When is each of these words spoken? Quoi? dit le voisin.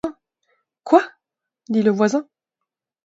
Quoi? 0.83 1.03
dit 1.69 1.83
le 1.83 1.91
voisin. 1.91 2.27